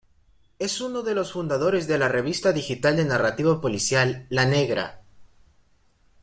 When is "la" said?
1.99-2.07, 4.31-4.45